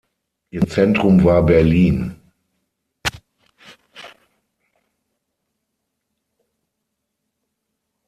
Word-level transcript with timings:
Ihr 0.49 0.67
Zentrum 0.67 1.23
war 1.23 1.43
Berlin. 1.45 2.15